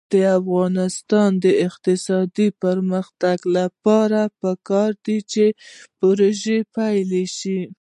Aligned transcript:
د 0.13 0.15
افغانستان 0.39 1.29
د 1.43 1.45
اقتصادي 1.67 2.47
پرمختګ 2.63 3.37
لپاره 3.57 4.21
پکار 4.41 4.91
ده 5.05 5.17
چې 5.31 5.45
پروژه 5.99 6.57
پلي 6.75 7.25
شي. 7.37 7.59